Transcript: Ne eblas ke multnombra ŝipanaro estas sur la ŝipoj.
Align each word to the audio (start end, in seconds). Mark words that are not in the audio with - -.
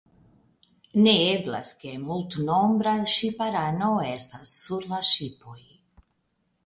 Ne 1.07 1.13
eblas 1.33 1.69
ke 1.81 1.91
multnombra 2.07 2.95
ŝipanaro 3.17 3.93
estas 4.15 4.57
sur 4.63 4.89
la 4.95 5.03
ŝipoj. 5.11 5.59